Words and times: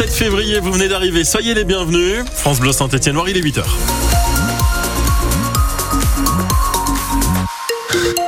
7 0.00 0.10
février, 0.10 0.60
vous 0.60 0.72
venez 0.72 0.88
d'arriver, 0.88 1.24
soyez 1.24 1.52
les 1.52 1.64
bienvenus. 1.64 2.24
France 2.32 2.58
Bleu 2.58 2.72
Saint-Etienne-Noir, 2.72 3.28
il 3.28 3.36
est 3.36 3.42
8h. 3.42 4.09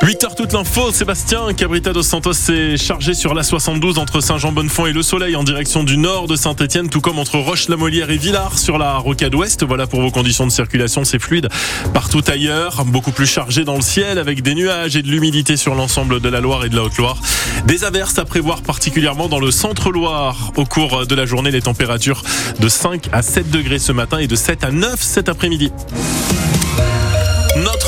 8h 0.03 0.35
toute 0.37 0.53
l'info, 0.53 0.91
Sébastien 0.91 1.53
Cabrita 1.55 1.93
dos 1.93 2.03
Santos 2.03 2.33
s'est 2.33 2.77
chargé 2.77 3.15
sur 3.15 3.35
la 3.35 3.43
72 3.43 3.99
entre 3.99 4.21
Saint-Jean-Bonnefond 4.21 4.87
et 4.87 4.93
Le 4.93 5.03
Soleil 5.03 5.37
en 5.37 5.45
direction 5.45 5.85
du 5.85 5.97
nord 5.97 6.27
de 6.27 6.35
Saint-Etienne, 6.35 6.89
tout 6.89 7.01
comme 7.01 7.19
entre 7.19 7.39
Roche-la-Molière 7.39 8.11
et 8.11 8.17
Villars 8.17 8.59
sur 8.59 8.79
la 8.79 8.97
rocade 8.97 9.35
ouest. 9.35 9.65
Voilà 9.65 9.87
pour 9.87 10.01
vos 10.01 10.11
conditions 10.11 10.45
de 10.47 10.51
circulation, 10.51 11.05
c'est 11.05 11.21
fluide 11.21 11.49
partout 11.95 12.23
ailleurs, 12.27 12.85
beaucoup 12.85 13.13
plus 13.13 13.27
chargé 13.27 13.65
dans 13.65 13.77
le 13.77 13.83
ciel 13.83 14.19
avec 14.19 14.43
des 14.43 14.55
nuages 14.55 14.97
et 14.97 15.03
de 15.03 15.09
l'humidité 15.09 15.57
sur 15.57 15.75
l'ensemble 15.75 16.21
de 16.21 16.29
la 16.29 16.41
Loire 16.41 16.65
et 16.65 16.69
de 16.69 16.77
la 16.77 16.83
Haute-Loire. 16.83 17.19
Des 17.67 17.85
averses 17.85 18.19
à 18.19 18.25
prévoir 18.25 18.63
particulièrement 18.63 19.29
dans 19.29 19.41
le 19.41 19.51
centre-Loire. 19.51 20.53
Au 20.57 20.65
cours 20.65 21.07
de 21.07 21.15
la 21.15 21.27
journée, 21.27 21.53
les 21.53 21.63
températures 21.63 22.23
de 22.59 22.69
5 22.69 23.09
à 23.13 23.23
7 23.23 23.51
degrés 23.51 23.79
ce 23.79 23.93
matin 23.93 24.19
et 24.19 24.27
de 24.27 24.37
7 24.37 24.65
à 24.65 24.71
9 24.73 25.01
cet 25.01 25.29
après-midi. 25.29 25.71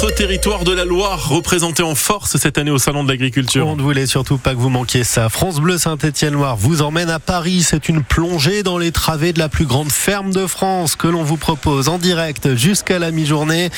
Notre 0.05 0.17
territoire 0.17 0.65
de 0.65 0.73
la 0.73 0.85
Loire 0.85 1.31
représenté 1.31 1.83
en 1.83 1.95
force 1.95 2.37
cette 2.37 2.59
année 2.59 2.71
au 2.71 2.77
Salon 2.77 3.05
de 3.05 3.09
l'Agriculture. 3.09 3.67
On 3.67 3.75
ne 3.75 3.81
voulait 3.81 4.07
surtout 4.07 4.37
pas 4.37 4.51
que 4.51 4.59
vous 4.59 4.69
manquiez 4.69 5.03
ça. 5.03 5.31
France 5.31 5.61
Bleu 5.61 5.79
Saint-Étienne-Loire 5.79 6.57
vous 6.57 6.83
emmène 6.83 7.09
à 7.09 7.19
Paris. 7.19 7.63
C'est 7.63 7.89
une 7.89 8.03
plongée 8.03 8.63
dans 8.63 8.77
les 8.77 8.93
travées 8.93 9.33
de 9.33 9.39
la 9.39 9.49
plus 9.49 9.65
grande 9.65 9.91
ferme 9.91 10.31
de 10.31 10.47
France 10.47 10.95
que 10.95 11.09
l'on 11.09 11.23
vous 11.23 11.39
propose 11.39 11.89
en 11.89 11.97
direct 11.97 12.55
jusqu'à 12.55 12.99
la 12.99 13.13
mi-journée. 13.13 13.71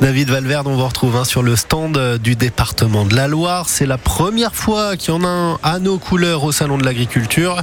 David 0.00 0.30
Valverde, 0.30 0.66
on 0.66 0.76
vous 0.76 0.86
retrouve 0.86 1.14
hein, 1.14 1.24
sur 1.24 1.42
le 1.42 1.56
stand 1.56 2.16
du 2.22 2.36
département 2.36 3.04
de 3.04 3.14
la 3.14 3.28
Loire. 3.28 3.68
C'est 3.68 3.84
la 3.84 3.98
première 3.98 4.54
fois 4.54 4.96
qu'il 4.96 5.12
y 5.12 5.16
en 5.18 5.24
a 5.24 5.28
un 5.28 5.58
à 5.62 5.78
nos 5.78 5.98
couleurs 5.98 6.44
au 6.44 6.52
Salon 6.52 6.78
de 6.78 6.86
l'Agriculture. 6.86 7.60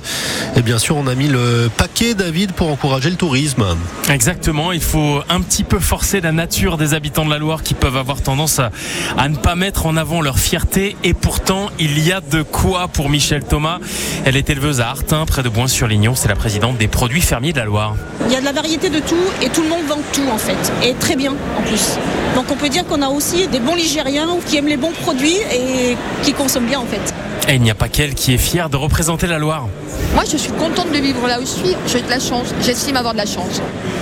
Et 0.55 0.61
bien 0.61 0.77
sûr, 0.77 0.97
on 0.97 1.07
a 1.07 1.15
mis 1.15 1.29
le 1.29 1.67
paquet, 1.75 2.13
David, 2.13 2.51
pour 2.51 2.69
encourager 2.69 3.09
le 3.09 3.15
tourisme. 3.15 3.65
Exactement. 4.07 4.71
Il 4.71 4.81
faut 4.81 5.21
un 5.29 5.41
petit 5.41 5.63
peu 5.63 5.79
forcer 5.79 6.21
la 6.21 6.31
nature 6.31 6.77
des 6.77 6.93
habitants 6.93 7.25
de 7.25 7.31
la 7.31 7.39
Loire 7.39 7.63
qui 7.63 7.73
peuvent 7.73 7.97
avoir 7.97 8.02
tendance 8.23 8.59
à, 8.59 9.29
ne 9.29 9.35
pas 9.35 9.55
mettre 9.55 9.85
en 9.85 9.97
avant 9.97 10.21
leur 10.21 10.39
fierté. 10.39 10.95
Et 11.03 11.13
pourtant, 11.13 11.69
il 11.79 11.99
y 11.99 12.11
a 12.11 12.21
de 12.21 12.41
quoi 12.41 12.87
pour 12.87 13.09
Michel 13.09 13.43
Thomas. 13.43 13.79
Elle 14.25 14.35
est 14.35 14.49
éleveuse 14.49 14.81
à 14.81 14.89
Artin, 14.89 15.25
près 15.25 15.43
de 15.43 15.49
Boin-sur-Lignon. 15.49 16.15
C'est 16.15 16.27
la 16.27 16.35
présidente 16.35 16.77
des 16.77 16.87
produits 16.87 17.21
fermiers 17.21 17.53
de 17.53 17.59
la 17.59 17.65
Loire. 17.65 17.95
Il 18.27 18.33
y 18.33 18.35
a 18.35 18.39
de 18.39 18.45
la 18.45 18.51
variété 18.51 18.89
de 18.89 18.99
tout 18.99 19.15
et 19.41 19.49
tout 19.49 19.61
le 19.61 19.69
monde 19.69 19.83
vend 19.87 19.99
tout 20.11 20.27
en 20.31 20.37
fait. 20.37 20.71
Et 20.83 20.93
très 20.93 21.15
bien 21.15 21.31
en 21.31 21.61
plus. 21.61 21.97
Donc 22.35 22.45
on 22.51 22.55
peut 22.55 22.69
dire 22.69 22.85
qu'on 22.85 23.01
a 23.01 23.09
aussi 23.09 23.47
des 23.47 23.59
bons 23.59 23.75
Ligériens 23.75 24.27
qui 24.47 24.57
aiment 24.57 24.67
les 24.67 24.77
bons 24.77 24.91
produits 24.91 25.37
et 25.51 25.97
qui 26.23 26.33
consomment 26.33 26.67
bien 26.67 26.79
en 26.79 26.85
fait. 26.85 27.12
Et 27.49 27.55
il 27.55 27.61
n'y 27.61 27.71
a 27.71 27.75
pas 27.75 27.89
qu'elle 27.89 28.15
qui 28.15 28.33
est 28.33 28.37
fière 28.37 28.69
de 28.69 28.77
représenter 28.77 29.27
la 29.27 29.37
Loire. 29.37 29.67
Moi, 30.13 30.23
je 30.31 30.37
suis 30.37 30.51
contente 30.53 30.91
de 30.91 30.97
vivre 30.97 31.27
là 31.27 31.39
où 31.39 31.41
je 31.41 31.47
suis. 31.47 31.75
J'ai 31.87 32.01
de 32.01 32.09
la 32.09 32.19
chance. 32.19 32.53
J'estime 32.61 32.95
avoir 32.95 33.13
de 33.13 33.17
la 33.17 33.25
chance. 33.25 33.61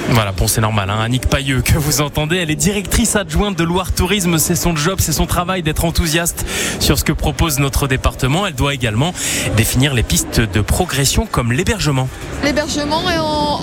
Voilà, 0.09 0.31
bon, 0.31 0.47
c'est 0.47 0.61
normal. 0.61 0.89
Hein. 0.89 0.99
Annick 1.01 1.27
Pailleux, 1.27 1.61
que 1.61 1.77
vous 1.77 2.01
entendez, 2.01 2.37
elle 2.37 2.51
est 2.51 2.55
directrice 2.55 3.15
adjointe 3.15 3.57
de 3.57 3.63
Loire 3.63 3.93
Tourisme. 3.93 4.37
C'est 4.37 4.55
son 4.55 4.75
job, 4.75 4.99
c'est 4.99 5.13
son 5.13 5.25
travail 5.25 5.63
d'être 5.63 5.85
enthousiaste 5.85 6.45
sur 6.79 6.99
ce 6.99 7.03
que 7.03 7.13
propose 7.13 7.59
notre 7.59 7.87
département. 7.87 8.45
Elle 8.45 8.53
doit 8.53 8.73
également 8.73 9.13
définir 9.57 9.93
les 9.93 10.03
pistes 10.03 10.39
de 10.41 10.61
progression 10.61 11.25
comme 11.25 11.51
l'hébergement. 11.51 12.09
L'hébergement, 12.43 13.01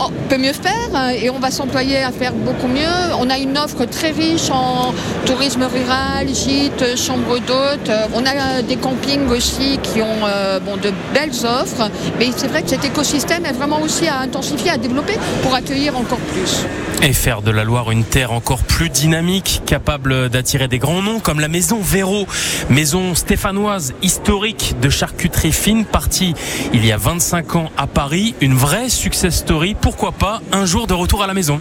on 0.01 0.29
peut 0.29 0.39
mieux 0.39 0.55
faire 0.55 1.11
et 1.13 1.31
on 1.31 1.39
va 1.39 1.51
s'employer 1.51 1.99
à 1.99 2.11
faire 2.11 2.33
beaucoup 2.33 2.69
mieux. 2.69 3.15
On 3.21 3.31
a 3.31 3.39
une 3.39 3.57
offre 3.59 3.85
très 3.85 4.11
riche 4.11 4.51
en 4.51 4.95
tourisme 5.27 5.65
rural, 5.65 6.29
gîtes, 6.29 6.97
chambres 6.97 7.39
d'hôtes. 7.41 7.91
On 8.15 8.25
a 8.25 8.63
des 8.63 8.77
campings 8.77 9.29
aussi 9.29 9.68
qui 9.77 10.01
ont 10.01 10.25
euh, 10.25 10.59
de 10.59 10.93
belles 11.13 11.45
offres. 11.45 11.91
Mais 12.19 12.29
c'est 12.35 12.49
vrai 12.49 12.63
que 12.63 12.71
cet 12.71 12.85
écosystème 12.85 13.45
est 13.45 13.53
vraiment 13.53 13.81
aussi 13.83 14.09
à 14.09 14.21
intensifier, 14.21 14.71
à 14.71 14.77
développer 14.79 15.15
pour 15.43 15.55
accueillir 15.55 15.97
encore 15.97 16.21
plus. 16.33 16.65
Et 17.01 17.13
faire 17.13 17.43
de 17.43 17.53
la 17.53 17.63
Loire 17.63 17.93
une 17.93 18.03
terre 18.03 18.33
encore 18.33 18.65
plus 18.65 18.91
dynamique, 18.91 19.63
capable 19.65 20.29
d'attirer 20.31 20.67
des 20.67 20.79
grands 20.79 21.01
noms 21.01 21.21
comme 21.21 21.39
la 21.39 21.47
maison 21.47 21.79
Véro, 21.81 22.27
maison 22.71 23.15
stéphanoise 23.15 23.95
historique 24.03 24.75
de 24.83 24.91
charcuterie 24.91 25.53
fine, 25.53 25.85
partie 25.85 26.35
il 26.73 26.85
y 26.85 26.91
a 26.91 26.97
25 26.97 27.55
ans 27.55 27.71
à 27.77 27.87
Paris, 27.87 28.35
une 28.41 28.55
vraie 28.55 28.89
success 28.89 29.37
story. 29.37 29.77
Pourquoi 29.81 30.11
pas 30.11 30.41
un 30.51 30.67
jour 30.67 30.89
de 30.89 30.95
retour 30.95 31.23
à 31.23 31.29
la 31.29 31.35
maison 31.35 31.61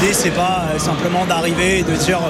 L'idée 0.00 0.14
c'est 0.14 0.30
pas 0.30 0.64
euh, 0.72 0.78
simplement 0.78 1.26
d'arriver 1.26 1.80
et 1.80 1.82
de 1.82 1.94
dire 1.96 2.20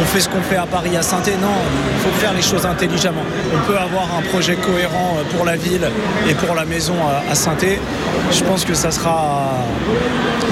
on 0.00 0.04
fait 0.04 0.20
ce 0.20 0.28
qu'on 0.28 0.42
fait 0.42 0.56
à 0.56 0.66
Paris 0.66 0.94
à 0.96 1.02
saint 1.02 1.18
Non, 1.18 1.56
il 1.94 2.00
faut 2.02 2.20
faire 2.20 2.34
les 2.34 2.42
choses 2.42 2.66
intelligemment. 2.66 3.22
On 3.54 3.66
peut 3.66 3.78
avoir 3.78 4.04
un 4.18 4.22
projet 4.22 4.56
cohérent 4.56 5.16
euh, 5.16 5.36
pour 5.36 5.46
la 5.46 5.56
ville 5.56 5.88
et 6.28 6.34
pour 6.34 6.54
la 6.54 6.66
maison 6.66 6.94
à 7.30 7.34
saint 7.34 7.56
Je 8.30 8.44
pense 8.44 8.64
que 8.66 8.74
ça 8.74 8.90
sera 8.90 9.64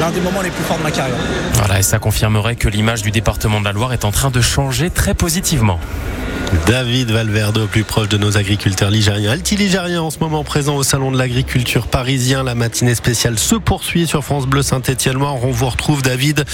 l'un 0.00 0.10
des 0.10 0.20
moments 0.20 0.42
les 0.42 0.50
plus 0.50 0.64
forts 0.64 0.78
de 0.78 0.82
ma 0.82 0.90
carrière. 0.90 1.16
Voilà, 1.54 1.78
et 1.78 1.82
ça 1.82 1.98
confirmerait 1.98 2.56
que 2.56 2.68
l'image 2.68 3.02
du 3.02 3.10
département 3.10 3.60
de 3.60 3.64
la 3.64 3.72
Loire 3.72 3.92
est 3.92 4.04
en 4.04 4.10
train 4.10 4.30
de 4.30 4.40
changer 4.40 4.90
très 4.90 5.14
positivement. 5.14 5.78
David 6.70 7.10
Valverde, 7.10 7.58
au 7.58 7.66
plus 7.66 7.82
proche 7.82 8.08
de 8.08 8.16
nos 8.16 8.36
agriculteurs 8.36 8.92
ligériens. 8.92 9.32
Alti-Ligérien 9.32 10.02
en 10.02 10.10
ce 10.10 10.20
moment 10.20 10.44
présent 10.44 10.76
au 10.76 10.84
Salon 10.84 11.10
de 11.10 11.18
l'Agriculture 11.18 11.88
parisien. 11.88 12.44
La 12.44 12.54
matinée 12.54 12.94
spéciale 12.94 13.40
se 13.40 13.56
poursuit 13.56 14.06
sur 14.06 14.22
France 14.22 14.46
Bleu 14.46 14.62
Saint-Étienne-Loire. 14.62 15.34
On 15.42 15.50
vous 15.50 15.68
retrouve, 15.68 16.02
David, 16.02 16.44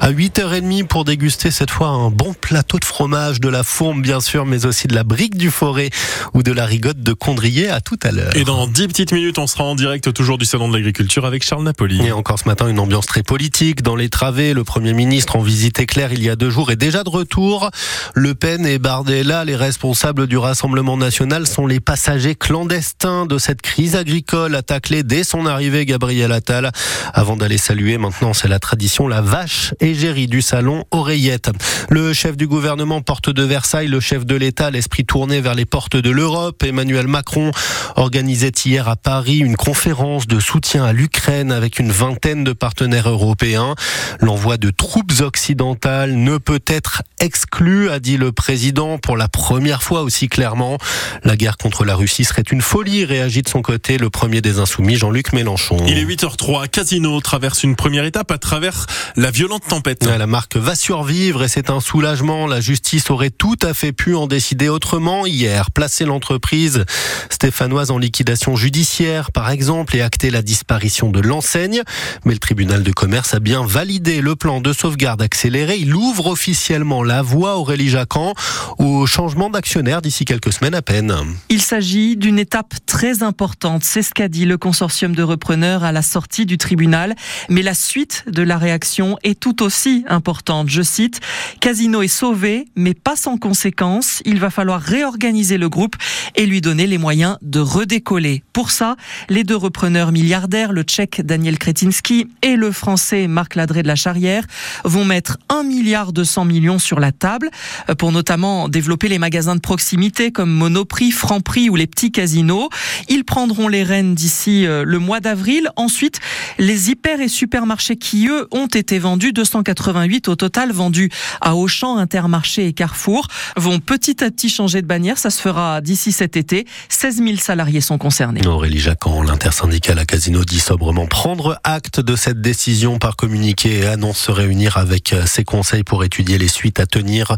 à 0.00 0.12
8h30 0.12 0.86
pour 0.86 1.04
déguster 1.04 1.50
cette 1.50 1.70
fois 1.70 1.88
un 1.88 2.08
bon 2.08 2.32
plateau 2.32 2.78
de 2.78 2.86
fromage, 2.86 3.38
de 3.38 3.50
la 3.50 3.62
fourme, 3.62 4.00
bien 4.00 4.20
sûr, 4.20 4.46
mais 4.46 4.64
aussi 4.64 4.88
de 4.88 4.94
la 4.94 5.04
brique 5.04 5.36
du 5.36 5.50
forêt 5.50 5.90
ou 6.32 6.42
de 6.42 6.52
la 6.52 6.64
rigotte 6.64 7.00
de 7.00 7.12
Condrier. 7.12 7.68
À 7.68 7.82
tout 7.82 7.98
à 8.02 8.12
l'heure. 8.12 8.34
Et 8.34 8.44
dans 8.44 8.66
10 8.66 8.88
petites 8.88 9.12
minutes, 9.12 9.38
on 9.38 9.46
sera 9.46 9.64
en 9.64 9.74
direct 9.74 10.10
toujours 10.14 10.38
du 10.38 10.46
Salon 10.46 10.68
de 10.68 10.74
l'Agriculture 10.74 11.26
avec 11.26 11.44
Charles 11.44 11.64
Napoli. 11.64 12.00
Et 12.06 12.12
encore 12.12 12.38
ce 12.38 12.48
matin, 12.48 12.66
une 12.66 12.80
ambiance 12.80 13.04
très 13.04 13.22
politique. 13.22 13.82
Dans 13.82 13.96
les 13.96 14.08
travées, 14.08 14.54
le 14.54 14.64
Premier 14.64 14.94
ministre 14.94 15.36
en 15.36 15.42
visite 15.42 15.80
éclair 15.80 16.14
il 16.14 16.22
y 16.22 16.30
a 16.30 16.36
deux 16.36 16.48
jours 16.48 16.70
est 16.70 16.76
déjà 16.76 17.04
de 17.04 17.10
retour. 17.10 17.70
Le 18.14 18.34
Pen 18.34 18.64
et 18.64 18.78
Bardella 18.78 19.44
les 19.44 19.65
responsables 19.66 20.28
du 20.28 20.38
Rassemblement 20.38 20.96
national 20.96 21.44
sont 21.44 21.66
les 21.66 21.80
passagers 21.80 22.36
clandestins 22.36 23.26
de 23.26 23.36
cette 23.36 23.62
crise 23.62 23.96
agricole, 23.96 24.54
a 24.54 24.62
taclé 24.62 25.02
dès 25.02 25.24
son 25.24 25.44
arrivée 25.44 25.84
Gabriel 25.84 26.30
Attal. 26.30 26.70
Avant 27.12 27.36
d'aller 27.36 27.58
saluer, 27.58 27.98
maintenant 27.98 28.32
c'est 28.32 28.46
la 28.46 28.60
tradition, 28.60 29.08
la 29.08 29.22
vache 29.22 29.74
égérie 29.80 30.28
du 30.28 30.40
salon 30.40 30.84
Oreillette. 30.92 31.50
Le 31.90 32.12
chef 32.12 32.36
du 32.36 32.46
gouvernement 32.46 33.02
porte 33.02 33.28
de 33.28 33.42
Versailles, 33.42 33.88
le 33.88 33.98
chef 33.98 34.24
de 34.24 34.36
l'État, 34.36 34.70
l'esprit 34.70 35.04
tourné 35.04 35.40
vers 35.40 35.56
les 35.56 35.64
portes 35.64 35.96
de 35.96 36.10
l'Europe. 36.10 36.62
Emmanuel 36.62 37.08
Macron 37.08 37.50
organisait 37.96 38.52
hier 38.64 38.88
à 38.88 38.94
Paris 38.94 39.38
une 39.38 39.56
conférence 39.56 40.28
de 40.28 40.38
soutien 40.38 40.84
à 40.84 40.92
l'Ukraine 40.92 41.50
avec 41.50 41.80
une 41.80 41.90
vingtaine 41.90 42.44
de 42.44 42.52
partenaires 42.52 43.08
européens. 43.08 43.74
L'envoi 44.20 44.58
de 44.58 44.70
troupes 44.70 45.20
occidentales 45.20 46.14
ne 46.14 46.38
peut 46.38 46.62
être 46.68 47.02
exclu, 47.18 47.90
a 47.90 47.98
dit 47.98 48.16
le 48.16 48.30
président 48.30 48.98
pour 48.98 49.16
la 49.16 49.26
première 49.26 49.45
fois 49.80 50.02
aussi 50.02 50.28
clairement. 50.28 50.78
La 51.22 51.36
guerre 51.36 51.56
contre 51.56 51.84
la 51.84 51.94
Russie 51.94 52.24
serait 52.24 52.42
une 52.50 52.60
folie, 52.60 53.04
réagit 53.04 53.42
de 53.42 53.48
son 53.48 53.62
côté 53.62 53.96
le 53.96 54.10
premier 54.10 54.40
des 54.40 54.58
insoumis, 54.58 54.96
Jean-Luc 54.96 55.32
Mélenchon. 55.32 55.76
Il 55.86 55.98
est 55.98 56.04
8h03, 56.04 56.68
Casino 56.68 57.20
traverse 57.20 57.62
une 57.62 57.76
première 57.76 58.04
étape 58.04 58.30
à 58.30 58.38
travers 58.38 58.86
la 59.16 59.30
violente 59.30 59.62
tempête. 59.68 60.04
La 60.04 60.26
marque 60.26 60.56
va 60.56 60.74
survivre 60.74 61.44
et 61.44 61.48
c'est 61.48 61.70
un 61.70 61.80
soulagement. 61.80 62.46
La 62.46 62.60
justice 62.60 63.10
aurait 63.10 63.30
tout 63.30 63.56
à 63.62 63.72
fait 63.72 63.92
pu 63.92 64.14
en 64.14 64.26
décider 64.26 64.68
autrement 64.68 65.26
hier. 65.26 65.70
Placer 65.70 66.04
l'entreprise 66.04 66.84
stéphanoise 67.30 67.90
en 67.90 67.98
liquidation 67.98 68.56
judiciaire, 68.56 69.30
par 69.30 69.50
exemple, 69.50 69.96
et 69.96 70.00
acter 70.00 70.30
la 70.30 70.42
disparition 70.42 71.10
de 71.10 71.20
l'enseigne. 71.20 71.82
Mais 72.24 72.32
le 72.32 72.40
tribunal 72.40 72.82
de 72.82 72.92
commerce 72.92 73.34
a 73.34 73.40
bien 73.40 73.64
validé 73.64 74.20
le 74.20 74.36
plan 74.36 74.60
de 74.60 74.72
sauvegarde 74.72 75.22
accéléré. 75.22 75.76
Il 75.76 75.94
ouvre 75.94 76.26
officiellement 76.26 77.04
la 77.04 77.22
voie, 77.22 77.56
Aurélie 77.56 77.88
Jacquan, 77.88 78.34
au 78.78 79.06
changement 79.06 79.35
changement 79.36 80.00
d'ici 80.00 80.24
quelques 80.24 80.52
semaines 80.52 80.74
à 80.74 80.80
peine. 80.80 81.14
Il 81.50 81.60
s'agit 81.60 82.16
d'une 82.16 82.38
étape 82.38 82.74
très 82.86 83.22
importante, 83.22 83.84
c'est 83.84 84.02
ce 84.02 84.14
qu'a 84.14 84.28
dit 84.28 84.46
le 84.46 84.56
consortium 84.56 85.14
de 85.14 85.22
repreneurs 85.22 85.84
à 85.84 85.92
la 85.92 86.00
sortie 86.00 86.46
du 86.46 86.56
tribunal, 86.56 87.14
mais 87.50 87.60
la 87.60 87.74
suite 87.74 88.24
de 88.28 88.42
la 88.42 88.56
réaction 88.56 89.18
est 89.24 89.38
tout 89.38 89.62
aussi 89.62 90.04
importante. 90.08 90.70
Je 90.70 90.80
cite, 90.80 91.20
Casino 91.60 92.00
est 92.00 92.08
sauvé, 92.08 92.66
mais 92.76 92.94
pas 92.94 93.14
sans 93.14 93.36
conséquences. 93.36 94.22
Il 94.24 94.40
va 94.40 94.48
falloir 94.48 94.80
réorganiser 94.80 95.58
le 95.58 95.68
groupe 95.68 95.96
et 96.34 96.46
lui 96.46 96.62
donner 96.62 96.86
les 96.86 96.98
moyens 96.98 97.36
de 97.42 97.60
redécoller. 97.60 98.42
Pour 98.54 98.70
ça, 98.70 98.96
les 99.28 99.44
deux 99.44 99.56
repreneurs 99.56 100.12
milliardaires, 100.12 100.72
le 100.72 100.82
tchèque 100.82 101.20
Daniel 101.20 101.58
Kretinsky 101.58 102.28
et 102.40 102.56
le 102.56 102.72
français 102.72 103.26
Marc 103.26 103.54
Ladré 103.54 103.82
de 103.82 103.88
la 103.88 103.96
Charrière, 103.96 104.44
vont 104.84 105.04
mettre 105.04 105.36
1 105.50 105.62
milliard 105.62 106.14
200 106.14 106.46
millions 106.46 106.78
sur 106.78 107.00
la 107.00 107.12
table 107.12 107.50
pour 107.98 108.12
notamment 108.12 108.68
développer 108.68 109.08
les 109.08 109.18
magasins 109.26 109.56
de 109.56 109.60
proximité 109.60 110.30
comme 110.30 110.52
Monoprix, 110.52 111.10
Franprix 111.10 111.68
ou 111.68 111.74
les 111.74 111.88
petits 111.88 112.12
casinos. 112.12 112.68
Ils 113.08 113.24
prendront 113.24 113.66
les 113.66 113.82
rênes 113.82 114.14
d'ici 114.14 114.64
euh, 114.64 114.84
le 114.86 115.00
mois 115.00 115.18
d'avril. 115.18 115.68
Ensuite, 115.74 116.20
les 116.58 116.90
hyper 116.90 117.20
et 117.20 117.26
supermarchés 117.26 117.96
qui, 117.96 118.28
eux, 118.28 118.46
ont 118.52 118.68
été 118.68 119.00
vendus, 119.00 119.32
288 119.32 120.28
au 120.28 120.36
total 120.36 120.70
vendus 120.70 121.10
à 121.40 121.56
Auchan, 121.56 121.96
Intermarché 121.96 122.68
et 122.68 122.72
Carrefour, 122.72 123.26
vont 123.56 123.80
petit 123.80 124.22
à 124.22 124.30
petit 124.30 124.48
changer 124.48 124.80
de 124.80 124.86
bannière. 124.86 125.18
Ça 125.18 125.30
se 125.30 125.42
fera 125.42 125.80
d'ici 125.80 126.12
cet 126.12 126.36
été. 126.36 126.64
16 126.88 127.16
000 127.16 127.36
salariés 127.38 127.80
sont 127.80 127.98
concernés. 127.98 128.46
Aurélie 128.46 128.78
Jacquan, 128.78 129.22
l'intersyndicale 129.22 129.98
à 129.98 130.04
Casino, 130.04 130.44
dit 130.44 130.60
sobrement 130.60 131.06
prendre 131.06 131.58
acte 131.64 131.98
de 131.98 132.14
cette 132.14 132.40
décision 132.40 133.00
par 133.00 133.16
communiqué 133.16 133.80
et 133.80 133.86
annonce 133.86 134.18
se 134.18 134.30
réunir 134.30 134.76
avec 134.76 135.12
euh, 135.12 135.26
ses 135.26 135.42
conseils 135.42 135.82
pour 135.82 136.04
étudier 136.04 136.38
les 136.38 136.46
suites 136.46 136.78
à 136.78 136.86
tenir. 136.86 137.36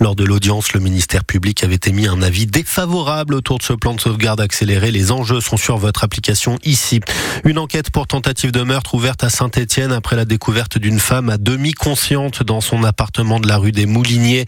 Lors 0.00 0.16
de 0.16 0.24
l'audience, 0.24 0.72
le 0.72 0.80
ministère 0.80 1.24
public 1.28 1.62
avait 1.62 1.78
émis 1.86 2.08
un 2.08 2.22
avis 2.22 2.46
défavorable 2.46 3.34
autour 3.34 3.58
de 3.58 3.62
ce 3.62 3.74
plan 3.74 3.94
de 3.94 4.00
sauvegarde 4.00 4.40
accéléré. 4.40 4.90
Les 4.90 5.12
enjeux 5.12 5.40
sont 5.40 5.58
sur 5.58 5.76
votre 5.76 6.02
application 6.02 6.58
ici. 6.64 7.00
Une 7.44 7.58
enquête 7.58 7.90
pour 7.90 8.06
tentative 8.06 8.50
de 8.50 8.62
meurtre 8.62 8.94
ouverte 8.94 9.22
à 9.22 9.28
Saint-Etienne 9.28 9.92
après 9.92 10.16
la 10.16 10.24
découverte 10.24 10.78
d'une 10.78 10.98
femme 10.98 11.28
à 11.28 11.36
demi 11.36 11.74
consciente 11.74 12.42
dans 12.42 12.62
son 12.62 12.82
appartement 12.82 13.38
de 13.40 13.46
la 13.46 13.58
rue 13.58 13.72
des 13.72 13.84
Mouliniers. 13.84 14.46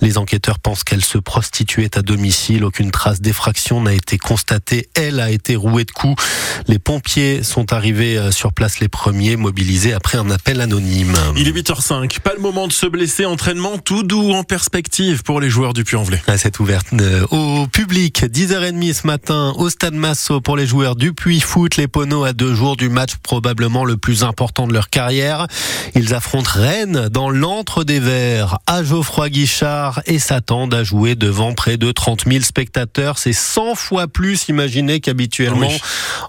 Les 0.00 0.16
enquêteurs 0.16 0.58
pensent 0.58 0.84
qu'elle 0.84 1.04
se 1.04 1.18
prostituait 1.18 1.96
à 1.98 2.02
domicile. 2.02 2.64
Aucune 2.64 2.90
trace 2.90 3.20
d'effraction 3.20 3.82
n'a 3.82 3.92
été 3.92 4.16
constatée. 4.16 4.88
Elle 4.94 5.20
a 5.20 5.30
été 5.30 5.54
rouée 5.54 5.84
de 5.84 5.90
coups. 5.90 6.22
Les 6.66 6.78
pompiers 6.78 7.42
sont 7.42 7.74
arrivés 7.74 8.16
euh, 8.16 8.30
sur 8.30 8.54
place 8.54 8.80
les 8.80 8.88
premiers, 8.88 9.36
mobilisés 9.36 9.92
après 9.92 10.16
un 10.16 10.30
appel 10.30 10.62
anonyme. 10.62 11.14
Il 11.36 11.46
est 11.46 11.52
8h05. 11.52 12.20
Pas 12.20 12.32
le 12.32 12.40
moment 12.40 12.68
de 12.68 12.72
se 12.72 12.86
blesser. 12.86 13.26
Entraînement 13.26 13.76
tout 13.76 14.02
doux 14.02 14.32
en 14.32 14.44
perspective 14.44 15.22
pour 15.22 15.38
les 15.38 15.50
joueurs 15.50 15.74
du 15.74 15.84
Puy-en-Velay. 15.84 16.21
C'est 16.36 16.60
ouverte 16.60 16.88
euh, 16.94 17.26
au 17.30 17.66
public. 17.66 18.24
10h30 18.24 18.94
ce 18.94 19.06
matin 19.06 19.52
au 19.56 19.68
Stade 19.68 19.94
Massot 19.94 20.40
pour 20.40 20.56
les 20.56 20.66
joueurs 20.66 20.96
du 20.96 21.12
Puy 21.12 21.40
Foot. 21.40 21.76
Les 21.76 21.88
Poneaux 21.88 22.24
à 22.24 22.32
deux 22.32 22.54
jours 22.54 22.76
du 22.76 22.88
match 22.88 23.16
probablement 23.22 23.84
le 23.84 23.96
plus 23.96 24.24
important 24.24 24.66
de 24.66 24.72
leur 24.72 24.88
carrière. 24.88 25.46
Ils 25.94 26.14
affrontent 26.14 26.50
Rennes 26.52 27.08
dans 27.10 27.28
l'antre 27.28 27.84
des 27.84 28.00
Verts 28.00 28.58
à 28.66 28.82
Geoffroy 28.82 29.28
Guichard 29.28 30.02
et 30.06 30.18
s'attendent 30.18 30.74
à 30.74 30.84
jouer 30.84 31.14
devant 31.14 31.52
près 31.52 31.76
de 31.76 31.92
30 31.92 32.24
000 32.26 32.42
spectateurs. 32.42 33.18
C'est 33.18 33.32
100 33.32 33.74
fois 33.74 34.08
plus 34.08 34.48
imaginé 34.48 35.00
qu'habituellement 35.00 35.72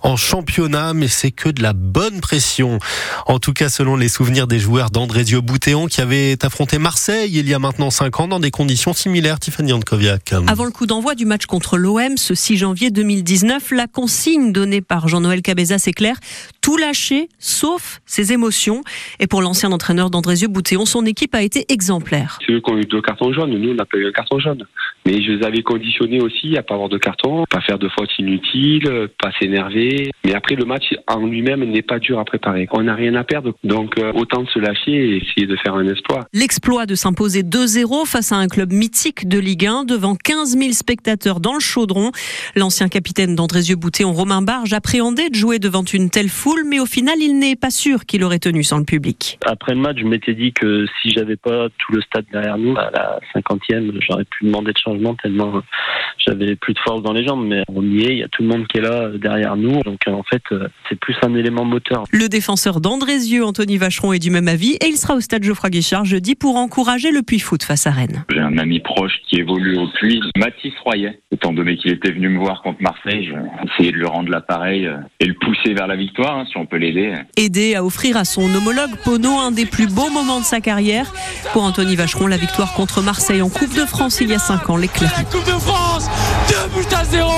en 0.01 0.17
championnat, 0.17 0.93
mais 0.93 1.07
c'est 1.07 1.31
que 1.31 1.49
de 1.49 1.61
la 1.61 1.73
bonne 1.73 2.19
pression. 2.19 2.79
En 3.25 3.39
tout 3.39 3.53
cas, 3.53 3.69
selon 3.69 3.95
les 3.95 4.09
souvenirs 4.09 4.47
des 4.47 4.59
joueurs 4.59 4.91
d'Andrézieux 4.91 5.41
Boutéon 5.41 5.87
qui 5.87 6.01
avait 6.01 6.37
affronté 6.43 6.77
Marseille 6.77 7.31
il 7.33 7.47
y 7.47 7.53
a 7.53 7.59
maintenant 7.59 7.89
5 7.89 8.19
ans 8.19 8.27
dans 8.27 8.39
des 8.39 8.51
conditions 8.51 8.93
similaires, 8.93 9.39
Tiffany 9.39 9.73
Avant 10.47 10.65
le 10.65 10.71
coup 10.71 10.85
d'envoi 10.85 11.15
du 11.15 11.25
match 11.25 11.45
contre 11.45 11.77
l'OM 11.77 12.17
ce 12.17 12.35
6 12.35 12.57
janvier 12.57 12.91
2019, 12.91 13.71
la 13.71 13.87
consigne 13.87 14.51
donnée 14.51 14.81
par 14.81 15.07
Jean-Noël 15.07 15.41
Cabeza, 15.41 15.77
c'est 15.79 15.93
clair, 15.93 16.17
tout 16.63 16.77
lâcher 16.77 17.27
sauf 17.37 17.99
ses 18.07 18.33
émotions. 18.33 18.81
Et 19.19 19.27
pour 19.27 19.41
l'ancien 19.43 19.71
entraîneur 19.71 20.09
d'Andrézieux 20.09 20.47
Boutéon, 20.47 20.85
son 20.85 21.05
équipe 21.05 21.35
a 21.35 21.43
été 21.43 21.65
exemplaire. 21.71 22.39
C'est 22.47 22.53
eux 22.53 22.61
qui 22.61 22.71
ont 22.71 22.77
eu 22.77 22.85
deux 22.85 23.01
cartons 23.01 23.31
jaunes, 23.31 23.51
nous 23.51 23.71
on 23.71 23.75
n'a 23.75 23.85
pas 23.85 23.97
eu 23.97 24.07
un 24.07 24.11
carton 24.11 24.39
jaune. 24.39 24.65
Mais 25.05 25.21
je 25.21 25.33
les 25.33 25.45
avais 25.45 25.61
conditionnés 25.61 26.21
aussi 26.21 26.57
à 26.57 26.63
pas 26.63 26.75
avoir 26.75 26.87
de 26.87 26.97
carton, 26.97 27.43
pas 27.49 27.59
faire 27.59 27.77
de 27.77 27.89
fautes 27.89 28.09
inutiles, 28.17 29.09
pas 29.21 29.31
s'énerver. 29.39 30.11
Mais 30.23 30.33
après 30.33 30.55
le 30.55 30.63
match 30.63 30.85
en 31.07 31.25
lui-même 31.25 31.63
n'est 31.65 31.81
pas 31.81 31.99
dur 31.99 32.17
à 32.19 32.25
préparer. 32.25 32.67
On 32.71 32.83
n'a 32.83 32.95
rien 32.95 33.13
à 33.15 33.25
perdre, 33.25 33.53
donc 33.63 33.99
euh, 33.99 34.13
autant 34.13 34.43
de 34.43 34.49
se 34.49 34.59
lâcher 34.59 34.91
et 34.91 35.17
essayer 35.17 35.45
de 35.45 35.57
faire 35.57 35.75
un 35.75 35.87
exploit. 35.87 36.21
L'exploit 36.31 36.85
de 36.85 36.95
s'imposer 36.95 37.43
2-0 37.43 38.05
face 38.05 38.31
à 38.31 38.37
un 38.37 38.47
club 38.47 38.71
mythique 38.71 39.27
de 39.27 39.37
Ligue 39.37 39.65
1 39.65 39.83
devant 39.83 40.15
15 40.15 40.57
000 40.57 40.71
spectateurs 40.71 41.41
dans 41.41 41.53
le 41.53 41.59
chaudron. 41.59 42.11
L'ancien 42.55 42.87
capitaine 42.87 43.35
d'Andrézieux 43.35 43.75
Boutéon, 43.75 44.13
Romain 44.13 44.41
Barge, 44.41 44.71
appréhendait 44.71 45.29
de 45.29 45.35
jouer 45.35 45.59
devant 45.59 45.83
une 45.83 46.09
telle 46.09 46.29
foule, 46.29 46.52
mais 46.65 46.79
au 46.79 46.85
final, 46.85 47.15
il 47.19 47.39
n'est 47.39 47.55
pas 47.55 47.71
sûr 47.71 48.05
qu'il 48.05 48.23
aurait 48.23 48.39
tenu 48.39 48.63
sans 48.63 48.77
le 48.77 48.85
public. 48.85 49.39
Après 49.45 49.73
le 49.73 49.81
match, 49.81 49.97
je 49.99 50.05
m'étais 50.05 50.33
dit 50.33 50.53
que 50.53 50.85
si 51.01 51.11
j'avais 51.11 51.35
pas 51.35 51.69
tout 51.69 51.93
le 51.93 52.01
stade 52.01 52.25
derrière 52.31 52.57
nous, 52.57 52.75
à 52.77 52.91
la 52.91 53.19
cinquantième, 53.33 53.91
j'aurais 54.07 54.25
pu 54.25 54.45
demander 54.45 54.73
de 54.73 54.77
changement 54.77 55.15
tellement 55.15 55.61
j'avais 56.25 56.55
plus 56.55 56.73
de 56.73 56.79
force 56.79 57.01
dans 57.01 57.13
les 57.13 57.25
jambes. 57.25 57.45
Mais 57.45 57.63
on 57.67 57.83
y 57.83 58.03
est, 58.03 58.13
il 58.13 58.17
y 58.19 58.23
a 58.23 58.27
tout 58.27 58.43
le 58.43 58.49
monde 58.49 58.67
qui 58.67 58.77
est 58.77 58.81
là 58.81 59.09
derrière 59.09 59.55
nous. 59.55 59.81
Donc 59.83 59.99
en 60.07 60.23
fait, 60.23 60.43
c'est 60.89 60.99
plus 60.99 61.15
un 61.23 61.33
élément 61.35 61.65
moteur. 61.65 62.03
Le 62.11 62.27
défenseur 62.29 62.81
d'Andrézieux, 62.81 63.45
Anthony 63.45 63.77
Vacheron, 63.77 64.13
est 64.13 64.19
du 64.19 64.31
même 64.31 64.47
avis 64.47 64.73
et 64.73 64.87
il 64.87 64.97
sera 64.97 65.15
au 65.15 65.19
stade 65.19 65.43
Geoffroy 65.43 65.69
Guichard 65.69 66.05
jeudi 66.05 66.35
pour 66.35 66.57
encourager 66.57 67.11
le 67.11 67.21
Puy 67.21 67.39
Foot 67.39 67.63
face 67.63 67.87
à 67.87 67.91
Rennes. 67.91 68.25
J'ai 68.31 68.39
un 68.39 68.57
ami 68.57 68.79
proche 68.79 69.13
qui 69.27 69.37
évolue 69.37 69.77
au 69.77 69.87
Puy, 69.99 70.21
Mathis 70.37 70.73
Royet. 70.83 71.19
Étant 71.31 71.53
donné 71.53 71.77
qu'il 71.77 71.91
était 71.91 72.11
venu 72.11 72.29
me 72.29 72.39
voir 72.39 72.61
contre 72.61 72.81
Marseille, 72.81 73.25
j'ai 73.25 73.71
essayé 73.71 73.91
de 73.91 73.97
lui 73.97 74.05
rendre 74.05 74.29
l'appareil 74.29 74.89
et 75.19 75.25
le 75.25 75.33
pousser 75.33 75.73
vers 75.73 75.87
la 75.87 75.95
victoire, 75.95 76.42
hein, 76.43 76.47
si 76.49 76.57
on 76.57 76.65
peut 76.65 76.77
l'aider. 76.77 77.13
Aider 77.37 77.75
à 77.75 77.83
offrir 77.83 78.17
à 78.17 78.25
son 78.25 78.53
homologue 78.53 78.91
Pono 79.03 79.39
un 79.39 79.51
des 79.51 79.65
plus 79.65 79.87
beaux 79.87 80.09
moments 80.09 80.39
de 80.39 80.45
sa 80.45 80.61
carrière. 80.61 81.13
Pour 81.51 81.63
Anthony 81.63 81.95
Vacheron, 81.95 82.27
la 82.27 82.37
victoire 82.37 82.73
contre 82.73 83.01
Marseille 83.01 83.41
en 83.41 83.49
Coupe 83.49 83.73
de 83.75 83.85
France 83.85 84.19
il 84.21 84.29
y 84.29 84.33
a 84.33 84.39
5 84.39 84.69
ans 84.69 84.77
l'éclair. 84.77 85.11
Coupe 85.31 85.45
de 85.45 85.59
France 85.59 86.09
2 86.49 86.55
buts 86.79 86.95
à 86.95 87.05
0 87.05 87.31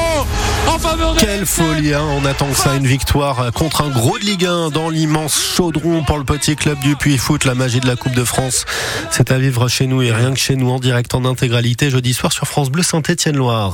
en 0.68 0.80
faveur 0.80 1.14
de 1.14 1.20
Quelle 1.20 1.46
folie, 1.46 1.94
hein 1.94 2.06
on 2.18 2.26
attend 2.26 2.48
que 2.48 2.58
ça, 2.58 2.76
une 2.76 2.88
victoire 2.88 3.52
contre 3.54 3.84
un 3.84 3.90
gros 3.90 4.18
de 4.18 4.24
Ligue 4.24 4.46
1 4.46 4.70
dans 4.70 4.90
l'immense 4.90 5.40
chaudron 5.40 6.04
pour 6.04 6.18
le 6.18 6.24
petit 6.24 6.56
club 6.56 6.80
du 6.80 6.96
Puy 6.96 7.18
Foot, 7.18 7.46
la 7.46 7.56
magie 7.56 7.80
de 7.80 7.88
la 7.88 7.96
Coupe 7.96 8.16
de 8.16 8.24
France. 8.24 8.66
C'est 9.12 9.32
à 9.32 9.38
vivre 9.38 9.68
chez 9.68 9.88
nous 9.88 10.02
et 10.02 10.12
rien 10.12 10.34
que 10.34 10.40
chez 10.40 10.56
nous 10.56 10.70
en 10.70 10.80
direct 10.80 11.14
en 11.14 11.26
intégralité 11.26 11.90
jeudi 11.90 12.14
soir 12.14 12.32
sur 12.32 12.48
France 12.48 12.70
Bleu 12.72 12.84
Saint-Étienne-Loire. 12.84 13.74